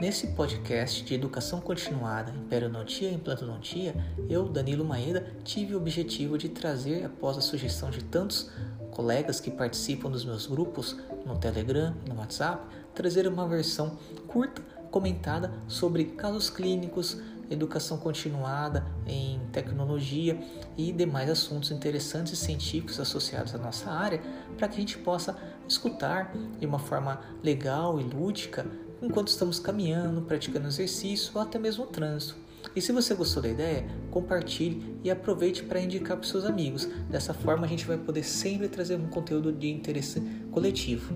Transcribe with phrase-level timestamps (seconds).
[0.00, 3.94] Nesse podcast de educação continuada em periodontia e implantodontia,
[4.30, 8.50] eu, Danilo Maeda, tive o objetivo de trazer, após a sugestão de tantos
[8.92, 14.62] colegas que participam dos meus grupos no Telegram e no WhatsApp, trazer uma versão curta,
[14.90, 17.18] comentada sobre casos clínicos,
[17.50, 20.40] educação continuada em tecnologia
[20.78, 24.22] e demais assuntos interessantes e científicos associados à nossa área,
[24.56, 25.36] para que a gente possa
[25.68, 28.64] escutar de uma forma legal e lúdica
[29.02, 32.36] enquanto estamos caminhando, praticando exercício ou até mesmo trânsito.
[32.74, 36.86] E se você gostou da ideia, compartilhe e aproveite para indicar para seus amigos.
[37.08, 41.14] Dessa forma, a gente vai poder sempre trazer um conteúdo de interesse coletivo.